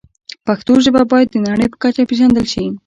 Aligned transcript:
پښتو 0.45 0.73
ژبه 0.85 1.01
باید 1.11 1.27
د 1.31 1.37
نړۍ 1.47 1.67
په 1.71 1.77
کچه 1.83 2.03
پېژندل 2.09 2.45
شي. 2.53 2.65